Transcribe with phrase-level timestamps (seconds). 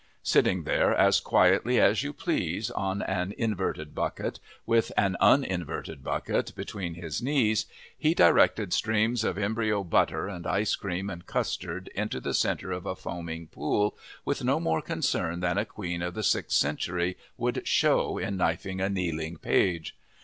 [0.23, 6.55] Sitting there as quietly as you please, on an inverted bucket, with an uninverted bucket
[6.55, 12.19] between his knees, he directed streams of embryo butter and ice cream and custard into
[12.19, 13.95] the centre of a foaming pool
[14.25, 18.81] with no more concern than a Queen of the sixth century would show in knifing
[18.81, 19.95] a kneeling page.